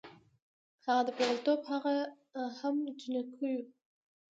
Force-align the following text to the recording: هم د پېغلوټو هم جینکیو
هم 0.85 0.97
د 1.05 1.09
پېغلوټو 1.17 1.53
هم 2.59 2.75
جینکیو 2.99 3.59